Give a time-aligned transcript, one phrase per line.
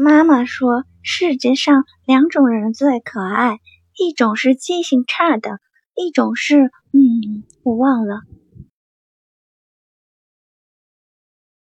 [0.00, 3.58] 妈妈说世界上两种人最可爱
[3.96, 5.58] 一种是记性差的
[5.96, 8.20] 一种是嗯我忘了。